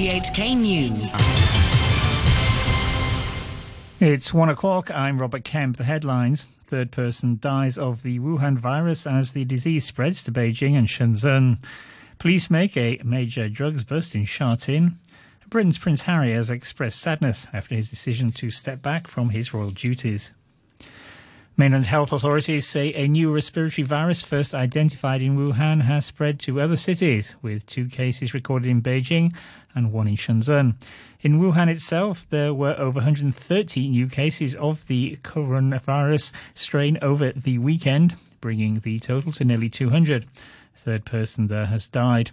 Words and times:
RTHK 0.00 0.56
News. 0.56 1.14
It's 4.00 4.32
one 4.32 4.48
o'clock. 4.48 4.90
I'm 4.90 5.20
Robert 5.20 5.44
Kemp. 5.44 5.76
The 5.76 5.84
headlines. 5.84 6.46
Third 6.66 6.90
person 6.90 7.36
dies 7.38 7.76
of 7.76 8.02
the 8.02 8.18
Wuhan 8.18 8.56
virus 8.56 9.06
as 9.06 9.34
the 9.34 9.44
disease 9.44 9.84
spreads 9.84 10.22
to 10.22 10.32
Beijing 10.32 10.72
and 10.72 10.86
Shenzhen. 10.86 11.58
Police 12.18 12.48
make 12.48 12.78
a 12.78 12.98
major 13.04 13.50
drugs 13.50 13.84
bust 13.84 14.14
in 14.14 14.24
Shatin. 14.24 14.98
Britain's 15.50 15.76
Prince 15.76 16.00
Harry 16.04 16.32
has 16.32 16.48
expressed 16.48 16.98
sadness 16.98 17.46
after 17.52 17.74
his 17.74 17.90
decision 17.90 18.32
to 18.32 18.50
step 18.50 18.80
back 18.80 19.06
from 19.06 19.28
his 19.28 19.52
royal 19.52 19.70
duties. 19.70 20.32
Mainland 21.60 21.84
health 21.84 22.10
authorities 22.10 22.66
say 22.66 22.90
a 22.94 23.06
new 23.06 23.30
respiratory 23.30 23.84
virus 23.84 24.22
first 24.22 24.54
identified 24.54 25.20
in 25.20 25.36
Wuhan 25.36 25.82
has 25.82 26.06
spread 26.06 26.40
to 26.40 26.58
other 26.58 26.78
cities, 26.78 27.34
with 27.42 27.66
two 27.66 27.84
cases 27.84 28.32
recorded 28.32 28.70
in 28.70 28.80
Beijing 28.80 29.34
and 29.74 29.92
one 29.92 30.08
in 30.08 30.16
Shenzhen. 30.16 30.76
In 31.20 31.38
Wuhan 31.38 31.68
itself, 31.68 32.26
there 32.30 32.54
were 32.54 32.74
over 32.78 33.00
130 33.00 33.88
new 33.88 34.06
cases 34.06 34.54
of 34.54 34.86
the 34.86 35.18
coronavirus 35.22 36.32
strain 36.54 36.96
over 37.02 37.30
the 37.32 37.58
weekend, 37.58 38.16
bringing 38.40 38.78
the 38.78 38.98
total 38.98 39.30
to 39.32 39.44
nearly 39.44 39.68
200. 39.68 40.24
A 40.24 40.78
third 40.78 41.04
person 41.04 41.48
there 41.48 41.66
has 41.66 41.86
died. 41.86 42.30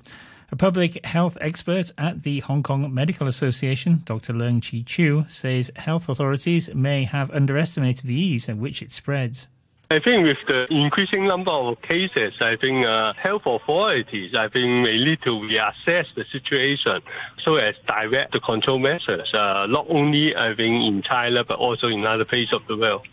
A 0.50 0.56
public 0.56 1.06
health 1.06 1.38
expert 1.42 1.92
at 1.98 2.24
the 2.24 2.40
Hong 2.40 2.64
Kong 2.64 2.94
Medical 2.94 3.28
Association, 3.28 4.02
Dr. 4.06 4.32
Leung 4.32 4.62
Chi 4.62 4.84
Chiu, 4.86 5.26
says 5.28 5.72
health 5.76 6.08
authorities 6.08 6.74
may 6.74 7.04
have 7.04 7.30
underestimated 7.32 8.06
the 8.06 8.16
ease 8.16 8.48
at 8.48 8.56
which 8.56 8.82
it 8.82 8.94
spreads. 8.94 9.48
I 9.92 10.00
think 10.00 10.24
with 10.26 10.38
the 10.48 10.68
increasing 10.70 11.28
number 11.28 11.52
of 11.52 11.82
cases, 11.82 12.34
I 12.40 12.56
think 12.56 12.86
uh, 12.86 13.14
health 13.14 13.44
authorities, 13.46 14.36
I 14.36 14.48
think, 14.48 14.84
may 14.84 15.04
need 15.04 15.22
to 15.24 15.32
reassess 15.32 16.08
the 16.16 16.26
situation 16.32 17.02
so 17.44 17.56
as 17.56 17.76
direct 17.86 18.32
the 18.32 18.40
control 18.40 18.80
measures, 18.80 19.34
uh, 19.34 19.66
not 19.68 19.86
only, 19.90 20.36
I 20.36 20.56
think, 20.56 20.84
in 20.84 21.04
China, 21.04 21.44
but 21.44 21.58
also 21.60 21.88
in 21.88 22.06
other 22.06 22.26
places 22.26 22.54
of 22.54 22.68
the 22.68 22.78
world. 22.78 23.06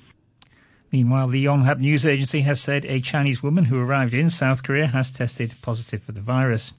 Meanwhile, 0.93 1.29
the 1.29 1.45
Yonhap 1.45 1.79
news 1.79 2.07
agency 2.07 2.43
has 2.43 2.61
said 2.61 2.85
a 2.87 3.01
Chinese 3.01 3.43
woman 3.43 3.65
who 3.65 3.81
arrived 3.81 4.15
in 4.15 4.31
South 4.31 4.63
Korea 4.63 4.87
has 4.87 5.11
tested 5.11 5.53
positive 5.63 6.03
for 6.03 6.13
the 6.13 6.21
virus. 6.21 6.73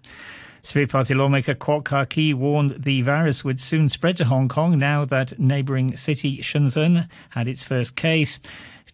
Civic 0.66 0.90
Party 0.90 1.14
lawmaker 1.14 1.54
Kwok 1.54 1.86
Ka-ki 1.86 2.34
warned 2.34 2.72
the 2.86 3.04
virus 3.04 3.44
would 3.44 3.62
soon 3.62 3.88
spread 3.88 4.18
to 4.18 4.26
Hong 4.26 4.48
Kong 4.48 4.80
now 4.80 5.06
that 5.06 5.40
neighbouring 5.40 5.96
city 5.96 6.40
Shenzhen 6.40 7.08
had 7.30 7.48
its 7.48 7.64
first 7.64 7.96
case. 7.96 8.40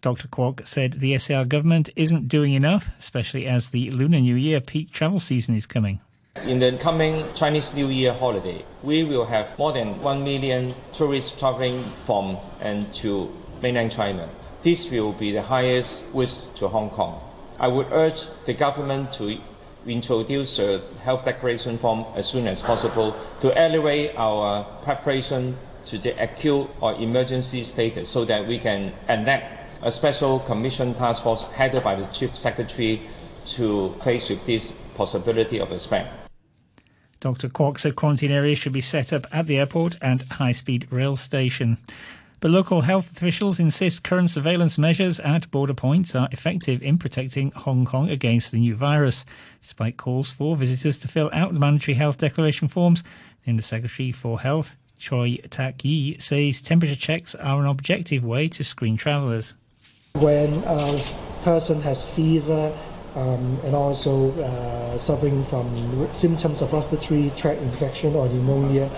Dr. 0.01 0.27
Kwok 0.27 0.67
said 0.67 0.99
the 0.99 1.17
SAR 1.17 1.45
government 1.45 1.89
isn't 1.95 2.27
doing 2.27 2.51
enough, 2.51 2.89
especially 2.99 3.47
as 3.47 3.71
the 3.71 3.89
Lunar 3.91 4.19
New 4.19 4.35
Year 4.35 4.59
peak 4.59 4.91
travel 4.91 5.17
season 5.21 5.55
is 5.55 5.65
coming. 5.65 6.01
In 6.43 6.59
the 6.59 6.73
coming 6.73 7.23
Chinese 7.35 7.73
New 7.73 7.87
Year 7.87 8.11
holiday, 8.11 8.65
we 8.83 9.05
will 9.05 9.25
have 9.25 9.57
more 9.57 9.71
than 9.71 10.01
1 10.01 10.23
million 10.25 10.73
tourists 10.91 11.39
traveling 11.39 11.89
from 12.05 12.35
and 12.59 12.93
to 12.95 13.31
mainland 13.61 13.93
China. 13.93 14.27
This 14.61 14.91
will 14.91 15.13
be 15.13 15.31
the 15.31 15.41
highest 15.41 16.03
risk 16.13 16.53
to 16.55 16.67
Hong 16.67 16.89
Kong. 16.89 17.21
I 17.57 17.69
would 17.69 17.87
urge 17.93 18.25
the 18.45 18.53
government 18.53 19.13
to 19.13 19.39
introduce 19.85 20.59
a 20.59 20.81
health 21.03 21.25
declaration 21.25 21.77
form 21.77 22.05
as 22.15 22.27
soon 22.27 22.47
as 22.47 22.61
possible 22.61 23.15
to 23.39 23.57
elevate 23.57 24.13
our 24.17 24.63
preparation 24.83 25.57
to 25.85 25.97
the 25.97 26.11
acute 26.21 26.69
or 26.81 26.93
emergency 26.95 27.63
status 27.63 28.09
so 28.09 28.23
that 28.25 28.45
we 28.47 28.57
can 28.57 28.93
enact 29.09 29.57
a 29.81 29.91
special 29.91 30.39
commission 30.39 30.93
task 30.93 31.23
force 31.23 31.45
headed 31.45 31.83
by 31.83 31.95
the 31.95 32.05
chief 32.07 32.35
secretary 32.35 33.01
to 33.45 33.89
face 34.03 34.29
with 34.29 34.45
this 34.45 34.73
possibility 34.95 35.59
of 35.59 35.71
a 35.71 35.79
spread. 35.79 36.07
Dr. 37.19 37.49
Kwok 37.49 37.79
said 37.79 37.95
quarantine 37.95 38.31
areas 38.31 38.57
should 38.57 38.73
be 38.73 38.81
set 38.81 39.13
up 39.13 39.25
at 39.31 39.45
the 39.45 39.59
airport 39.59 39.97
and 40.01 40.23
high-speed 40.23 40.87
rail 40.91 41.15
station. 41.15 41.77
But 42.41 42.49
local 42.49 42.81
health 42.81 43.11
officials 43.11 43.59
insist 43.59 44.03
current 44.03 44.31
surveillance 44.31 44.79
measures 44.79 45.19
at 45.19 45.51
border 45.51 45.75
points 45.75 46.15
are 46.15 46.27
effective 46.31 46.81
in 46.81 46.97
protecting 46.97 47.51
Hong 47.51 47.85
Kong 47.85 48.09
against 48.09 48.51
the 48.51 48.59
new 48.59 48.75
virus. 48.75 49.25
Despite 49.61 49.97
calls 49.97 50.31
for 50.31 50.57
visitors 50.57 50.97
to 50.99 51.07
fill 51.07 51.29
out 51.33 51.53
the 51.53 51.59
mandatory 51.59 51.93
health 51.93 52.17
declaration 52.17 52.67
forms, 52.67 53.03
the 53.45 53.51
Undersecretary 53.51 54.11
for 54.11 54.39
Health, 54.39 54.75
Chui 54.97 55.37
Tak 55.51 55.85
Yi, 55.85 56.17
says 56.17 56.63
temperature 56.63 56.95
checks 56.95 57.35
are 57.35 57.61
an 57.61 57.67
objective 57.67 58.23
way 58.23 58.47
to 58.47 58.63
screen 58.63 58.97
travellers. 58.97 59.53
When 60.13 60.63
a 60.65 60.99
person 61.43 61.79
has 61.81 62.03
fever 62.03 62.75
um, 63.13 63.59
and 63.63 63.75
also 63.75 64.31
uh, 64.41 64.97
suffering 64.97 65.43
from 65.45 66.11
symptoms 66.11 66.63
of 66.63 66.73
respiratory 66.73 67.31
tract 67.37 67.61
infection 67.61 68.15
or 68.15 68.27
pneumonia, 68.27 68.89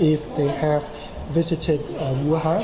if 0.00 0.24
they 0.36 0.48
have 0.48 0.82
visited 1.28 1.80
uh, 1.96 2.14
Wuhan 2.24 2.62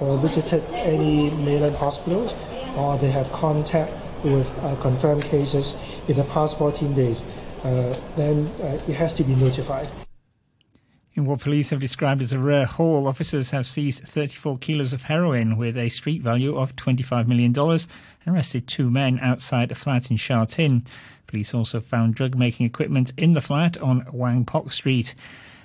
or 0.00 0.18
visited 0.18 0.62
any 0.72 1.30
mainland 1.30 1.76
hospitals 1.76 2.34
or 2.76 2.96
they 2.98 3.10
have 3.10 3.30
contact 3.32 3.92
with 4.24 4.48
uh, 4.62 4.76
confirmed 4.76 5.24
cases 5.24 5.76
in 6.08 6.16
the 6.16 6.24
past 6.24 6.58
14 6.58 6.94
days, 6.94 7.22
uh, 7.64 7.98
then 8.16 8.46
uh, 8.62 8.78
it 8.88 8.94
has 8.94 9.12
to 9.14 9.24
be 9.24 9.34
notified. 9.34 9.88
In 11.14 11.24
what 11.24 11.40
police 11.40 11.70
have 11.70 11.80
described 11.80 12.22
as 12.22 12.32
a 12.32 12.38
rare 12.38 12.66
haul, 12.66 13.08
officers 13.08 13.50
have 13.50 13.66
seized 13.66 14.04
34 14.04 14.58
kilos 14.58 14.92
of 14.92 15.02
heroin 15.02 15.56
with 15.56 15.76
a 15.76 15.88
street 15.88 16.22
value 16.22 16.56
of 16.56 16.76
$25 16.76 17.26
million 17.26 17.52
and 17.58 17.88
arrested 18.26 18.68
two 18.68 18.90
men 18.90 19.18
outside 19.20 19.72
a 19.72 19.74
flat 19.74 20.10
in 20.10 20.16
Sha 20.16 20.44
Tin. 20.44 20.84
Police 21.26 21.52
also 21.52 21.80
found 21.80 22.14
drug 22.14 22.36
making 22.36 22.66
equipment 22.66 23.12
in 23.16 23.32
the 23.32 23.40
flat 23.40 23.76
on 23.78 24.06
Wang 24.12 24.44
Pok 24.44 24.72
Street. 24.72 25.14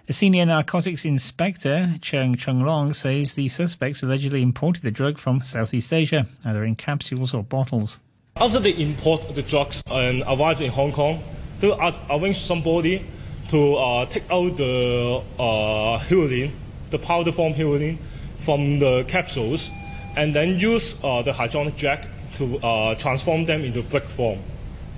A 0.08 0.14
senior 0.14 0.46
narcotics 0.46 1.04
inspector, 1.04 1.96
Cheng 2.00 2.36
Chung 2.36 2.60
Long, 2.60 2.94
says 2.94 3.34
the 3.34 3.48
suspects 3.48 4.04
allegedly 4.04 4.44
imported 4.44 4.84
the 4.84 4.92
drug 4.92 5.18
from 5.18 5.42
Southeast 5.42 5.92
Asia, 5.92 6.28
either 6.46 6.64
in 6.64 6.76
capsules 6.76 7.34
or 7.34 7.42
bottles. 7.42 8.00
After 8.36 8.60
they 8.60 8.74
import 8.74 9.34
the 9.34 9.42
drugs 9.42 9.82
and 9.90 10.22
arrive 10.28 10.62
in 10.62 10.70
Hong 10.70 10.92
Kong, 10.92 11.24
they 11.60 11.72
arrange 12.12 12.38
somebody 12.38 13.04
to 13.48 13.76
uh, 13.78 14.06
take 14.06 14.30
out 14.30 14.56
the 14.58 15.24
uh, 15.40 15.98
heroin, 15.98 16.52
the 16.92 17.00
powder 17.00 17.32
form 17.32 17.54
heroin, 17.54 17.98
from 18.38 18.78
the 18.78 19.06
capsules, 19.08 19.72
and 20.16 20.36
then 20.36 20.60
use 20.60 20.94
uh, 21.04 21.24
the 21.24 21.32
hydronic 21.32 21.78
jack 21.78 22.08
to 22.36 22.60
uh, 22.60 22.94
transform 22.94 23.46
them 23.46 23.64
into 23.64 23.82
brick 23.82 24.04
form. 24.04 24.38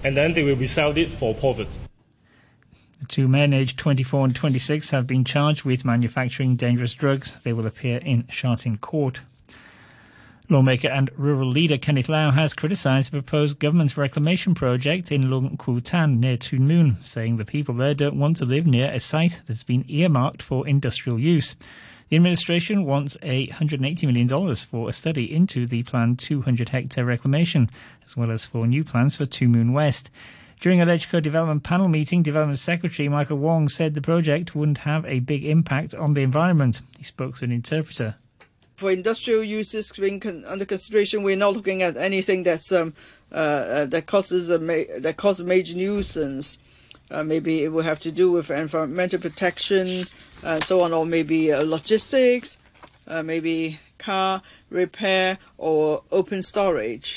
And 0.04 0.18
then 0.18 0.34
they 0.34 0.44
will 0.44 0.58
resell 0.58 0.98
it 0.98 1.14
for 1.14 1.34
profit. 1.34 1.70
The 3.00 3.06
two 3.06 3.28
men, 3.28 3.54
aged 3.54 3.78
24 3.78 4.26
and 4.26 4.36
26, 4.36 4.90
have 4.92 5.06
been 5.06 5.24
charged 5.24 5.64
with 5.64 5.86
manufacturing 5.86 6.56
dangerous 6.56 6.94
drugs. 6.94 7.42
They 7.44 7.54
will 7.54 7.68
appear 7.68 8.00
in 8.00 8.28
Sha 8.28 8.56
Tin 8.56 8.78
Court. 8.78 9.22
Lawmaker 10.50 10.88
and 10.88 11.10
rural 11.18 11.50
leader 11.50 11.78
Kenneth 11.78 12.08
Lau 12.08 12.32
has 12.32 12.54
criticised 12.54 13.10
the 13.10 13.22
proposed 13.22 13.60
government's 13.60 13.98
reclamation 13.98 14.56
project 14.56 15.12
in 15.12 15.30
Lung 15.30 15.58
Kwu 15.58 15.82
Tan 15.84 16.22
near 16.22 16.38
Tuen 16.38 16.66
Mun, 16.68 16.98
saying 17.04 17.36
the 17.36 17.44
people 17.44 17.76
there 17.76 17.94
don't 17.94 18.18
want 18.18 18.38
to 18.38 18.46
live 18.46 18.66
near 18.66 18.90
a 18.90 19.00
site 19.00 19.42
that's 19.46 19.64
been 19.64 19.84
earmarked 19.90 20.42
for 20.42 20.66
industrial 20.66 21.20
use. 21.20 21.58
The 22.08 22.16
administration 22.16 22.86
wants 22.86 23.18
$180 23.18 24.04
million 24.06 24.56
for 24.56 24.88
a 24.88 24.94
study 24.94 25.36
into 25.36 25.68
the 25.68 25.84
planned 25.84 26.20
200 26.20 26.70
hectare 26.70 27.04
reclamation, 27.04 27.70
as 28.06 28.16
well 28.16 28.32
as 28.32 28.46
for 28.46 28.66
new 28.66 28.86
plans 28.86 29.18
for 29.18 29.26
Tuen 29.26 29.52
Mun 29.52 29.74
West. 29.74 30.10
During 30.60 30.82
a 30.82 30.86
LegCo 30.86 31.22
development 31.22 31.64
panel 31.64 31.88
meeting, 31.88 32.24
Development 32.24 32.58
Secretary 32.58 33.08
Michael 33.08 33.38
Wong 33.38 33.70
said 33.70 33.94
the 33.94 34.02
project 34.02 34.56
wouldn't 34.56 34.80
have 34.80 35.06
a 35.06 35.20
big 35.20 35.46
impact 35.46 35.94
on 35.94 36.16
the 36.16 36.22
environment. 36.22 36.82
He 36.98 37.04
spoke 37.04 37.38
to 37.38 37.46
an 37.46 37.52
interpreter. 37.52 38.16
For 38.78 38.92
industrial 38.92 39.44
uses 39.44 39.92
being 39.92 40.20
con- 40.20 40.46
under 40.46 40.66
consideration, 40.66 41.24
we're 41.24 41.36
not 41.36 41.54
looking 41.54 41.82
at 41.84 41.96
anything 41.96 42.44
that's 42.44 42.72
um, 42.72 42.94
uh, 43.32 43.36
uh, 43.36 43.86
that 43.88 44.06
causes 44.06 44.50
a 44.50 44.60
ma- 44.60 45.00
that 45.00 45.18
causes 45.18 45.46
major 45.46 45.76
nuisance. 45.76 46.58
Uh, 47.10 47.24
maybe 47.24 47.64
it 47.64 47.72
will 47.72 47.84
have 47.84 48.00
to 48.00 48.12
do 48.12 48.32
with 48.32 48.52
environmental 48.52 49.20
protection 49.20 50.06
and 50.44 50.64
so 50.64 50.82
on, 50.82 50.94
or 50.94 51.06
maybe 51.06 51.52
uh, 51.52 51.64
logistics, 51.64 52.58
uh, 53.08 53.24
maybe 53.24 53.80
car 53.98 54.42
repair 54.70 55.38
or 55.58 56.04
open 56.12 56.44
storage. 56.44 57.17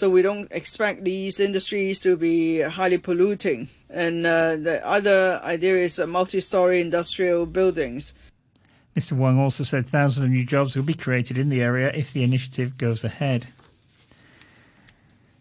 So 0.00 0.08
we 0.08 0.22
don't 0.22 0.50
expect 0.50 1.04
these 1.04 1.40
industries 1.40 2.00
to 2.00 2.16
be 2.16 2.62
highly 2.62 2.96
polluting. 2.96 3.68
And 3.90 4.26
uh, 4.26 4.56
the 4.56 4.80
other 4.82 5.38
idea 5.44 5.76
is 5.76 6.00
multi-story 6.00 6.80
industrial 6.80 7.44
buildings. 7.44 8.14
Mr. 8.96 9.12
Wong 9.12 9.38
also 9.38 9.62
said 9.62 9.86
thousands 9.86 10.24
of 10.24 10.30
new 10.30 10.46
jobs 10.46 10.74
will 10.74 10.84
be 10.84 10.94
created 10.94 11.36
in 11.36 11.50
the 11.50 11.60
area 11.60 11.92
if 11.94 12.14
the 12.14 12.22
initiative 12.22 12.78
goes 12.78 13.04
ahead. 13.04 13.48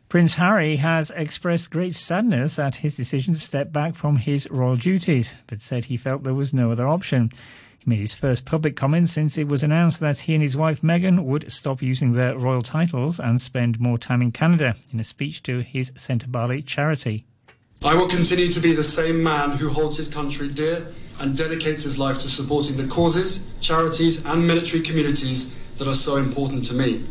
Prince 0.10 0.36
Harry 0.36 0.76
has 0.76 1.10
expressed 1.12 1.72
great 1.72 1.96
sadness 1.96 2.60
at 2.60 2.76
his 2.84 2.96
decision 2.96 3.36
to 3.36 3.40
step 3.40 3.72
back 3.72 3.96
from 3.96 4.18
his 4.18 4.46
royal 4.52 4.76
duties, 4.76 5.36
but 5.48 5.62
said 5.62 5.86
he 5.86 5.96
felt 5.96 6.24
there 6.24 6.34
was 6.34 6.54
no 6.54 6.74
other 6.74 6.86
option. 6.86 7.32
Made 7.90 8.02
his 8.02 8.14
first 8.14 8.46
public 8.46 8.76
comment 8.76 9.10
since 9.10 9.36
it 9.36 9.48
was 9.48 9.64
announced 9.64 10.00
that 10.00 10.20
he 10.20 10.36
and 10.36 10.44
his 10.44 10.56
wife 10.56 10.84
Meghan 10.84 11.24
would 11.24 11.52
stop 11.52 11.82
using 11.82 12.14
their 12.14 12.38
royal 12.38 12.62
titles 12.62 13.20
and 13.20 13.42
spend 13.42 13.80
more 13.80 13.98
time 13.98 14.22
in 14.22 14.32
Canada 14.32 14.76
in 14.94 15.00
a 15.00 15.04
speech 15.04 15.42
to 15.42 15.62
his 15.62 15.90
Sentebale 15.98 16.64
charity. 16.64 17.26
I 17.84 17.96
will 17.96 18.08
continue 18.08 18.50
to 18.50 18.60
be 18.60 18.74
the 18.74 18.84
same 18.84 19.24
man 19.24 19.58
who 19.58 19.70
holds 19.70 19.98
his 19.98 20.08
country 20.08 20.50
dear 20.50 20.86
and 21.20 21.36
dedicates 21.36 21.82
his 21.82 21.98
life 21.98 22.20
to 22.20 22.30
supporting 22.30 22.78
the 22.78 22.86
causes, 22.86 23.50
charities, 23.60 24.24
and 24.24 24.46
military 24.46 24.84
communities 24.84 25.56
that 25.80 25.88
are 25.88 25.96
so 25.96 26.18
important 26.18 26.66
to 26.66 26.76
me. 26.76 27.04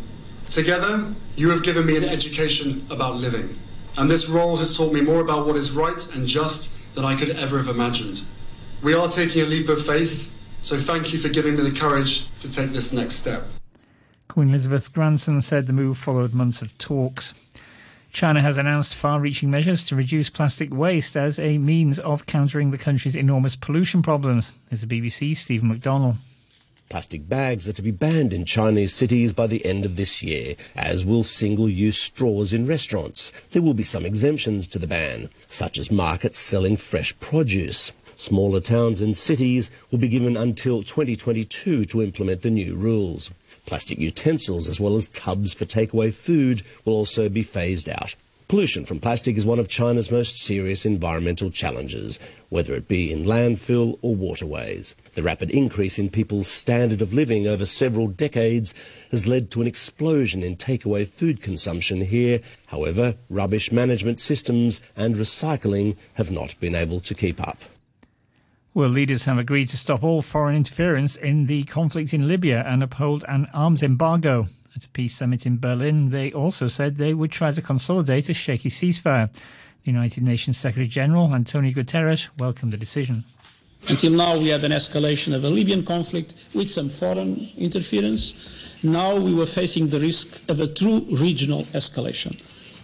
Together, 0.49 1.13
you 1.35 1.51
have 1.51 1.65
given 1.65 1.87
me 1.87 1.97
an 1.97 2.05
education 2.05 2.87
about 2.89 3.17
living, 3.17 3.59
and 3.99 4.09
this 4.09 4.29
role 4.29 4.55
has 4.55 4.77
taught 4.77 4.93
me 4.93 5.01
more 5.01 5.23
about 5.23 5.45
what 5.45 5.57
is 5.57 5.73
right 5.73 6.15
and 6.15 6.29
just 6.29 6.77
than 6.95 7.05
I 7.05 7.17
could 7.17 7.31
ever 7.31 7.59
have 7.59 7.67
imagined. 7.67 8.23
We 8.81 8.95
are 8.95 9.09
taking 9.09 9.43
a 9.43 9.47
leap 9.47 9.69
of 9.69 9.85
faith, 9.85 10.33
so 10.61 10.77
thank 10.77 11.13
you 11.13 11.19
for 11.19 11.29
giving 11.29 11.57
me 11.57 11.63
the 11.63 11.79
courage 11.79 12.29
to 12.39 12.51
take 12.51 12.71
this 12.71 12.93
next 12.93 13.15
step. 13.15 13.43
Queen 14.29 14.51
Elizabeth's 14.51 14.89
grandson 14.89 15.41
said 15.41 15.67
the 15.67 15.73
move 15.73 15.97
followed 15.97 16.35
months 16.35 16.63
of 16.63 16.77
talks. 16.79 17.35
China 18.13 18.41
has 18.41 18.59
announced 18.59 18.95
far 18.95 19.21
reaching 19.21 19.51
measures 19.51 19.85
to 19.85 19.97
reduce 19.97 20.31
plastic 20.31 20.73
waste 20.73 21.17
as 21.17 21.39
a 21.39 21.59
means 21.59 21.99
of 22.01 22.27
countering 22.27 22.71
the 22.71 22.79
country's 22.79 23.17
enormous 23.17 23.57
pollution 23.57 24.03
problems. 24.03 24.53
There's 24.69 24.83
the 24.83 24.87
BBC, 24.87 25.37
Stephen 25.37 25.75
McDonnell. 25.75 26.17
Plastic 26.89 27.29
bags 27.29 27.69
are 27.69 27.75
to 27.75 27.83
be 27.83 27.91
banned 27.91 28.33
in 28.33 28.47
Chinese 28.47 28.95
cities 28.95 29.35
by 29.35 29.47
the 29.47 29.65
end 29.67 29.85
of 29.85 29.97
this 29.97 30.23
year, 30.23 30.57
as 30.75 31.05
will 31.05 31.23
single-use 31.23 31.99
straws 31.99 32.55
in 32.55 32.67
restaurants. 32.67 33.31
There 33.51 33.61
will 33.61 33.75
be 33.75 33.83
some 33.83 34.07
exemptions 34.07 34.67
to 34.69 34.79
the 34.79 34.87
ban, 34.87 35.29
such 35.49 35.77
as 35.77 35.91
markets 35.91 36.39
selling 36.39 36.79
fresh 36.79 37.19
produce. 37.21 37.93
Smaller 38.19 38.61
towns 38.61 39.01
and 39.01 39.17
cities 39.17 39.71
will 39.93 39.99
be 40.01 40.09
given 40.09 40.37
until 40.37 40.83
2022 40.83 41.85
to 41.85 42.03
implement 42.03 42.43
the 42.43 42.51
new 42.51 42.75
rules. 42.75 43.31
Plastic 43.65 44.01
utensils 44.01 44.67
as 44.67 44.81
well 44.81 44.97
as 44.97 45.07
tubs 45.07 45.55
for 45.55 45.65
takeaway 45.65 46.13
food 46.13 46.63
will 46.85 46.95
also 46.95 47.29
be 47.29 47.45
phased 47.45 47.89
out. 47.89 48.17
Pollution 48.49 48.85
from 48.85 48.99
plastic 48.99 49.37
is 49.37 49.47
one 49.47 49.61
of 49.61 49.69
China's 49.69 50.11
most 50.11 50.37
serious 50.37 50.85
environmental 50.85 51.49
challenges, 51.53 52.19
whether 52.49 52.75
it 52.75 52.89
be 52.89 53.13
in 53.13 53.23
landfill 53.23 54.01
or 54.03 54.17
waterways. 54.17 54.97
The 55.15 55.23
rapid 55.23 55.51
increase 55.51 55.97
in 55.97 56.11
people's 56.11 56.49
standard 56.49 57.01
of 57.01 57.15
living 57.15 57.47
over 57.47 57.67
several 57.67 58.09
decades 58.09 58.75
has 59.13 59.29
led 59.29 59.53
to 59.53 59.61
an 59.61 59.69
explosion 59.69 60.43
in 60.43 60.57
takeaway 60.57 61.07
food 61.07 61.41
consumption 61.41 62.01
here. 62.01 62.41
However, 62.67 63.15
rubbish 63.31 63.71
management 63.71 64.19
systems 64.19 64.81
and 64.97 65.15
recycling 65.15 65.97
have 66.15 66.33
not 66.33 66.59
been 66.59 66.75
able 66.75 66.99
to 66.99 67.15
keep 67.15 67.41
up. 67.41 67.59
World 68.79 68.95
leaders 68.95 69.25
have 69.25 69.39
agreed 69.39 69.69
to 69.71 69.77
stop 69.77 70.05
all 70.05 70.23
foreign 70.23 70.55
interference 70.55 71.17
in 71.17 71.47
the 71.47 71.65
conflict 71.65 72.15
in 72.15 72.29
Libya 72.29 72.63
and 72.65 72.81
uphold 72.81 73.25
an 73.27 73.49
arms 73.53 73.83
embargo. 73.83 74.47
At 74.77 74.85
a 74.85 74.89
peace 74.91 75.17
summit 75.17 75.47
in 75.47 75.59
Berlin, 75.59 76.11
they 76.11 76.31
also 76.31 76.69
said 76.69 76.95
they 76.95 77.13
would 77.13 77.33
try 77.33 77.51
to 77.51 77.61
consolidate 77.61 78.29
a 78.29 78.35
shaky 78.35 78.71
ceasefire. 78.71 79.33
The 79.83 79.91
United 79.91 80.23
Nations 80.23 80.59
Secretary 80.59 80.87
General 80.87 81.35
Antonio 81.35 81.73
Guterres 81.73 82.29
welcomed 82.39 82.73
the 82.73 82.77
decision. 82.77 83.25
Until 83.89 84.13
now, 84.13 84.39
we 84.39 84.47
had 84.47 84.63
an 84.63 84.71
escalation 84.71 85.35
of 85.35 85.43
the 85.43 85.51
Libyan 85.51 85.85
conflict 85.85 86.35
with 86.55 86.71
some 86.71 86.89
foreign 86.89 87.51
interference. 87.59 88.77
Now 88.85 89.17
we 89.17 89.35
were 89.35 89.47
facing 89.47 89.89
the 89.89 89.99
risk 89.99 90.49
of 90.49 90.61
a 90.61 90.69
true 90.69 91.05
regional 91.11 91.65
escalation. 91.75 92.41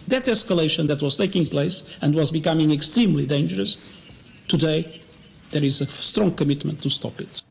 That 0.09 0.25
escalation 0.25 0.87
that 0.87 1.01
was 1.01 1.15
taking 1.15 1.45
place 1.45 1.97
and 2.01 2.13
was 2.13 2.31
becoming 2.31 2.71
extremely 2.71 3.25
dangerous, 3.25 3.77
today 4.49 5.01
there 5.51 5.63
is 5.63 5.81
a 5.81 5.85
strong 5.85 6.33
commitment 6.33 6.81
to 6.83 6.89
stop 6.89 7.19
it. 7.19 7.41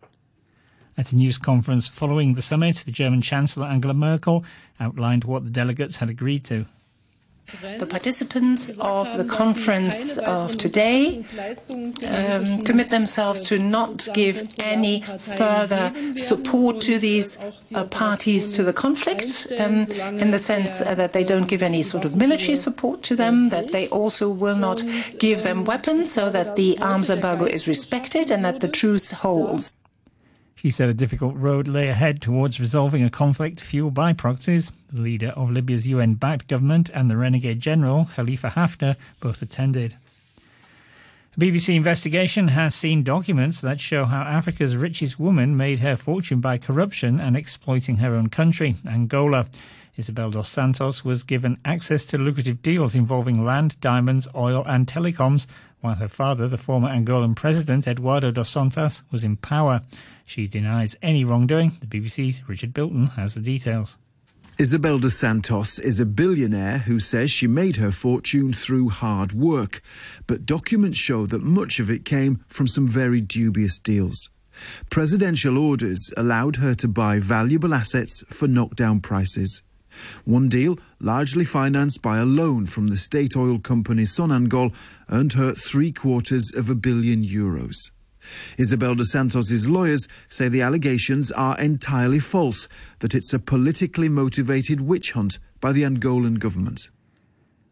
At 0.96 1.12
a 1.12 1.16
news 1.16 1.38
conference 1.38 1.88
following 1.88 2.34
the 2.34 2.42
summit, 2.42 2.76
the 2.76 2.92
German 2.92 3.20
Chancellor 3.20 3.66
Angela 3.66 3.94
Merkel 3.94 4.44
outlined 4.78 5.24
what 5.24 5.44
the 5.44 5.50
delegates 5.50 5.96
had 5.96 6.08
agreed 6.08 6.44
to. 6.44 6.66
The 7.78 7.86
participants 7.86 8.70
of 8.78 9.16
the 9.18 9.24
conference 9.24 10.16
of 10.18 10.56
today 10.56 11.24
um, 12.08 12.62
commit 12.62 12.88
themselves 12.88 13.42
to 13.44 13.58
not 13.58 14.08
give 14.14 14.48
any 14.58 15.02
further 15.02 15.92
support 16.16 16.80
to 16.82 16.98
these 16.98 17.38
uh, 17.74 17.84
parties 17.84 18.54
to 18.54 18.62
the 18.62 18.72
conflict, 18.72 19.46
um, 19.58 19.86
in 20.18 20.30
the 20.30 20.38
sense 20.38 20.78
that 20.80 21.12
they 21.12 21.22
don't 21.22 21.46
give 21.46 21.62
any 21.62 21.82
sort 21.82 22.04
of 22.04 22.16
military 22.16 22.56
support 22.56 23.02
to 23.02 23.14
them, 23.14 23.50
that 23.50 23.70
they 23.70 23.88
also 23.88 24.28
will 24.28 24.56
not 24.56 24.82
give 25.18 25.42
them 25.42 25.64
weapons 25.64 26.10
so 26.10 26.30
that 26.30 26.56
the 26.56 26.78
arms 26.80 27.10
embargo 27.10 27.44
is 27.44 27.68
respected 27.68 28.30
and 28.30 28.44
that 28.44 28.60
the 28.60 28.68
truce 28.68 29.10
holds. 29.10 29.70
She 30.64 30.70
said 30.70 30.88
a 30.88 30.94
difficult 30.94 31.36
road 31.36 31.68
lay 31.68 31.88
ahead 31.88 32.22
towards 32.22 32.58
resolving 32.58 33.04
a 33.04 33.10
conflict 33.10 33.60
fueled 33.60 33.92
by 33.92 34.14
proxies. 34.14 34.72
The 34.90 35.02
leader 35.02 35.28
of 35.36 35.50
Libya's 35.50 35.86
UN 35.86 36.14
backed 36.14 36.48
government 36.48 36.88
and 36.94 37.10
the 37.10 37.18
renegade 37.18 37.60
general, 37.60 38.06
Khalifa 38.06 38.48
Haftar, 38.48 38.96
both 39.20 39.42
attended. 39.42 39.94
A 41.36 41.38
BBC 41.38 41.74
investigation 41.74 42.48
has 42.48 42.74
seen 42.74 43.02
documents 43.02 43.60
that 43.60 43.78
show 43.78 44.06
how 44.06 44.22
Africa's 44.22 44.74
richest 44.74 45.20
woman 45.20 45.54
made 45.54 45.80
her 45.80 45.98
fortune 45.98 46.40
by 46.40 46.56
corruption 46.56 47.20
and 47.20 47.36
exploiting 47.36 47.96
her 47.96 48.14
own 48.14 48.30
country, 48.30 48.76
Angola. 48.88 49.44
Isabel 49.98 50.30
dos 50.30 50.48
Santos 50.48 51.04
was 51.04 51.24
given 51.24 51.58
access 51.66 52.06
to 52.06 52.16
lucrative 52.16 52.62
deals 52.62 52.94
involving 52.94 53.44
land, 53.44 53.78
diamonds, 53.82 54.26
oil, 54.34 54.64
and 54.66 54.86
telecoms, 54.86 55.46
while 55.84 55.96
her 55.96 56.08
father, 56.08 56.48
the 56.48 56.56
former 56.56 56.88
Angolan 56.88 57.36
president 57.36 57.86
Eduardo 57.86 58.30
dos 58.30 58.48
Santos, 58.48 59.02
was 59.12 59.22
in 59.22 59.36
power. 59.36 59.82
She 60.24 60.46
denies 60.46 60.96
any 61.02 61.26
wrongdoing. 61.26 61.72
The 61.78 61.86
BBC's 61.86 62.48
Richard 62.48 62.72
Bilton 62.72 63.08
has 63.08 63.34
the 63.34 63.42
details. 63.42 63.98
Isabel 64.56 64.98
dos 64.98 65.14
Santos 65.14 65.78
is 65.78 66.00
a 66.00 66.06
billionaire 66.06 66.78
who 66.78 67.00
says 67.00 67.30
she 67.30 67.46
made 67.46 67.76
her 67.76 67.92
fortune 67.92 68.54
through 68.54 68.88
hard 68.88 69.32
work, 69.32 69.82
but 70.26 70.46
documents 70.46 70.96
show 70.96 71.26
that 71.26 71.42
much 71.42 71.78
of 71.78 71.90
it 71.90 72.06
came 72.06 72.42
from 72.46 72.66
some 72.66 72.86
very 72.86 73.20
dubious 73.20 73.78
deals. 73.78 74.30
Presidential 74.88 75.58
orders 75.58 76.10
allowed 76.16 76.56
her 76.56 76.72
to 76.72 76.88
buy 76.88 77.18
valuable 77.18 77.74
assets 77.74 78.24
for 78.28 78.48
knockdown 78.48 79.00
prices. 79.00 79.62
One 80.24 80.48
deal, 80.48 80.78
largely 81.00 81.44
financed 81.44 82.02
by 82.02 82.18
a 82.18 82.24
loan 82.24 82.66
from 82.66 82.88
the 82.88 82.96
state 82.96 83.36
oil 83.36 83.58
company 83.58 84.04
Sonangol, 84.04 84.74
earned 85.10 85.34
her 85.34 85.52
three 85.52 85.92
quarters 85.92 86.52
of 86.54 86.68
a 86.68 86.74
billion 86.74 87.24
euros. 87.24 87.90
Isabel 88.56 88.94
dos 88.94 89.12
Santos's 89.12 89.68
lawyers 89.68 90.08
say 90.28 90.48
the 90.48 90.62
allegations 90.62 91.30
are 91.32 91.58
entirely 91.58 92.18
false, 92.18 92.68
that 93.00 93.14
it's 93.14 93.34
a 93.34 93.38
politically 93.38 94.08
motivated 94.08 94.80
witch 94.80 95.12
hunt 95.12 95.38
by 95.60 95.72
the 95.72 95.82
Angolan 95.82 96.38
government. 96.38 96.88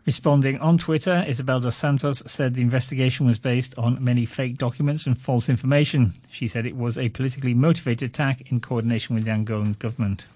Responding 0.05 0.59
on 0.59 0.79
Twitter, 0.79 1.25
Isabel 1.29 1.61
dos 1.61 1.77
Santos 1.77 2.23
said 2.27 2.55
the 2.55 2.63
investigation 2.63 3.25
was 3.25 3.39
based 3.39 3.73
on 3.79 4.03
many 4.03 4.27
fake 4.27 4.59
documents 4.59 5.07
and 5.07 5.17
false 5.17 5.49
information. 5.49 6.15
She 6.31 6.49
said 6.49 6.67
it 6.67 6.77
was 6.77 6.99
a 6.99 7.09
politically 7.11 7.55
motivated 7.55 8.11
attack 8.11 8.51
in 8.51 8.59
coordination 8.59 9.15
with 9.15 9.25
the 9.25 9.31
Angolan 9.31 9.79
government. 9.79 10.27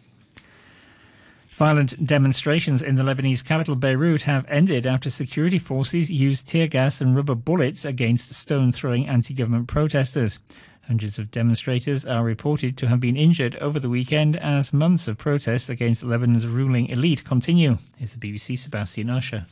Violent 1.56 2.06
demonstrations 2.06 2.82
in 2.82 2.96
the 2.96 3.02
Lebanese 3.02 3.42
capital 3.42 3.76
Beirut 3.76 4.20
have 4.20 4.44
ended 4.46 4.86
after 4.86 5.08
security 5.08 5.58
forces 5.58 6.10
used 6.10 6.46
tear 6.46 6.66
gas 6.66 7.00
and 7.00 7.16
rubber 7.16 7.34
bullets 7.34 7.82
against 7.86 8.34
stone 8.34 8.72
throwing 8.72 9.08
anti 9.08 9.32
government 9.32 9.66
protesters. 9.66 10.38
Hundreds 10.86 11.18
of 11.18 11.30
demonstrators 11.30 12.04
are 12.04 12.22
reported 12.22 12.76
to 12.76 12.88
have 12.88 13.00
been 13.00 13.16
injured 13.16 13.56
over 13.56 13.80
the 13.80 13.88
weekend 13.88 14.36
as 14.36 14.74
months 14.74 15.08
of 15.08 15.16
protests 15.16 15.70
against 15.70 16.02
Lebanon's 16.02 16.46
ruling 16.46 16.90
elite 16.90 17.24
continue. 17.24 17.78
Is 17.98 18.14
the 18.14 18.18
BBC 18.18 18.58
Sebastian 18.58 19.08
Usher. 19.08 19.46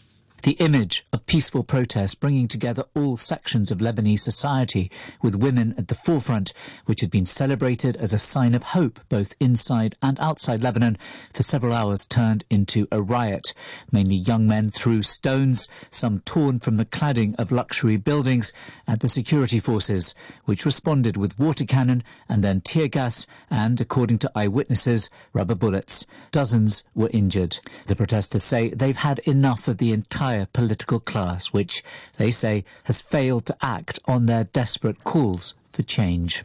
The 0.44 0.52
image 0.60 1.04
of 1.10 1.24
peaceful 1.24 1.64
protest 1.64 2.20
bringing 2.20 2.48
together 2.48 2.84
all 2.94 3.16
sections 3.16 3.70
of 3.70 3.78
Lebanese 3.78 4.20
society 4.20 4.90
with 5.22 5.34
women 5.34 5.74
at 5.78 5.88
the 5.88 5.94
forefront, 5.94 6.52
which 6.84 7.00
had 7.00 7.10
been 7.10 7.24
celebrated 7.24 7.96
as 7.96 8.12
a 8.12 8.18
sign 8.18 8.54
of 8.54 8.62
hope 8.62 9.00
both 9.08 9.34
inside 9.40 9.96
and 10.02 10.20
outside 10.20 10.62
Lebanon, 10.62 10.98
for 11.32 11.42
several 11.42 11.72
hours 11.72 12.04
turned 12.04 12.44
into 12.50 12.86
a 12.92 13.00
riot. 13.00 13.54
Mainly 13.90 14.16
young 14.16 14.46
men 14.46 14.68
threw 14.68 15.00
stones, 15.00 15.66
some 15.90 16.20
torn 16.26 16.60
from 16.60 16.76
the 16.76 16.84
cladding 16.84 17.34
of 17.38 17.50
luxury 17.50 17.96
buildings, 17.96 18.52
at 18.86 19.00
the 19.00 19.08
security 19.08 19.60
forces, 19.60 20.14
which 20.44 20.66
responded 20.66 21.16
with 21.16 21.38
water 21.38 21.64
cannon 21.64 22.02
and 22.28 22.44
then 22.44 22.60
tear 22.60 22.88
gas 22.88 23.26
and, 23.48 23.80
according 23.80 24.18
to 24.18 24.30
eyewitnesses, 24.34 25.08
rubber 25.32 25.54
bullets. 25.54 26.06
Dozens 26.32 26.84
were 26.94 27.08
injured. 27.14 27.60
The 27.86 27.96
protesters 27.96 28.42
say 28.42 28.68
they've 28.68 28.94
had 28.94 29.20
enough 29.20 29.68
of 29.68 29.78
the 29.78 29.94
entire 29.94 30.33
entire 30.34 30.46
political 30.52 31.00
class, 31.00 31.48
which, 31.48 31.82
they 32.16 32.30
say, 32.30 32.64
has 32.84 33.00
failed 33.00 33.46
to 33.46 33.56
act 33.62 33.98
on 34.06 34.26
their 34.26 34.44
desperate 34.44 35.04
calls 35.04 35.54
for 35.66 35.82
change. 35.82 36.42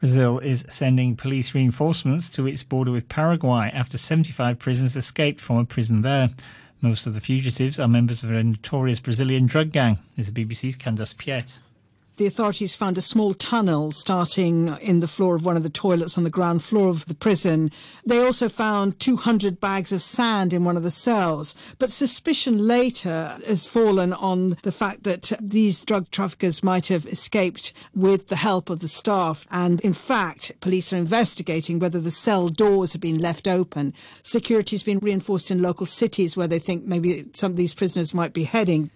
Brazil 0.00 0.38
is 0.40 0.66
sending 0.68 1.16
police 1.16 1.54
reinforcements 1.54 2.28
to 2.28 2.46
its 2.46 2.62
border 2.62 2.90
with 2.90 3.08
Paraguay 3.08 3.70
after 3.72 3.96
75 3.96 4.58
prisoners 4.58 4.96
escaped 4.96 5.40
from 5.40 5.56
a 5.56 5.64
prison 5.64 6.02
there. 6.02 6.30
Most 6.82 7.06
of 7.06 7.14
the 7.14 7.20
fugitives 7.20 7.80
are 7.80 7.88
members 7.88 8.22
of 8.22 8.30
a 8.30 8.42
notorious 8.42 9.00
Brazilian 9.00 9.46
drug 9.46 9.72
gang, 9.72 9.98
is 10.16 10.30
the 10.30 10.44
BBC's 10.44 10.76
Candace 10.76 11.14
Piette. 11.14 11.60
The 12.16 12.26
authorities 12.26 12.76
found 12.76 12.96
a 12.96 13.02
small 13.02 13.34
tunnel 13.34 13.90
starting 13.90 14.68
in 14.80 15.00
the 15.00 15.08
floor 15.08 15.34
of 15.34 15.44
one 15.44 15.56
of 15.56 15.64
the 15.64 15.68
toilets 15.68 16.16
on 16.16 16.22
the 16.22 16.30
ground 16.30 16.62
floor 16.62 16.88
of 16.88 17.06
the 17.06 17.14
prison. 17.14 17.72
They 18.06 18.24
also 18.24 18.48
found 18.48 19.00
200 19.00 19.58
bags 19.58 19.90
of 19.90 20.00
sand 20.00 20.52
in 20.52 20.62
one 20.62 20.76
of 20.76 20.84
the 20.84 20.92
cells. 20.92 21.56
But 21.80 21.90
suspicion 21.90 22.68
later 22.68 23.36
has 23.44 23.66
fallen 23.66 24.12
on 24.12 24.50
the 24.62 24.70
fact 24.70 25.02
that 25.02 25.32
these 25.40 25.84
drug 25.84 26.08
traffickers 26.12 26.62
might 26.62 26.86
have 26.86 27.04
escaped 27.06 27.72
with 27.96 28.28
the 28.28 28.36
help 28.36 28.70
of 28.70 28.78
the 28.78 28.86
staff. 28.86 29.44
And 29.50 29.80
in 29.80 29.92
fact, 29.92 30.52
police 30.60 30.92
are 30.92 30.96
investigating 30.96 31.80
whether 31.80 31.98
the 31.98 32.12
cell 32.12 32.48
doors 32.48 32.92
have 32.92 33.02
been 33.02 33.18
left 33.18 33.48
open. 33.48 33.92
Security 34.22 34.76
has 34.76 34.84
been 34.84 35.00
reinforced 35.00 35.50
in 35.50 35.62
local 35.62 35.86
cities 35.86 36.36
where 36.36 36.46
they 36.46 36.60
think 36.60 36.84
maybe 36.84 37.24
some 37.32 37.50
of 37.50 37.56
these 37.56 37.74
prisoners 37.74 38.14
might 38.14 38.32
be 38.32 38.44
heading. 38.44 38.92